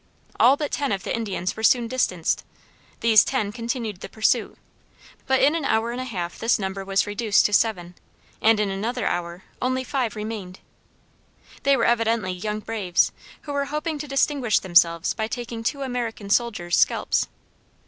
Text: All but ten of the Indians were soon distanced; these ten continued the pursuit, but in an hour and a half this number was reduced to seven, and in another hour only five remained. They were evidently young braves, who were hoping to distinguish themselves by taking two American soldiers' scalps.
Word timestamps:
All 0.39 0.57
but 0.57 0.71
ten 0.71 0.91
of 0.91 1.03
the 1.03 1.15
Indians 1.15 1.55
were 1.55 1.61
soon 1.61 1.87
distanced; 1.87 2.43
these 3.01 3.23
ten 3.23 3.51
continued 3.51 4.01
the 4.01 4.09
pursuit, 4.09 4.57
but 5.27 5.39
in 5.39 5.53
an 5.53 5.63
hour 5.63 5.91
and 5.91 6.01
a 6.01 6.05
half 6.05 6.39
this 6.39 6.57
number 6.57 6.83
was 6.83 7.05
reduced 7.05 7.45
to 7.45 7.53
seven, 7.53 7.93
and 8.41 8.59
in 8.59 8.71
another 8.71 9.05
hour 9.05 9.43
only 9.61 9.83
five 9.83 10.15
remained. 10.15 10.59
They 11.61 11.77
were 11.77 11.85
evidently 11.85 12.31
young 12.33 12.61
braves, 12.61 13.11
who 13.43 13.53
were 13.53 13.65
hoping 13.65 13.99
to 13.99 14.07
distinguish 14.07 14.57
themselves 14.57 15.13
by 15.13 15.27
taking 15.27 15.63
two 15.63 15.83
American 15.83 16.31
soldiers' 16.31 16.75
scalps. 16.77 17.27